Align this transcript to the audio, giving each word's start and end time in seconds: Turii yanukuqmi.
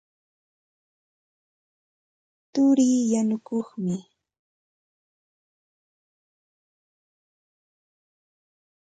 Turii 2.51 2.99
yanukuqmi. 3.11 3.95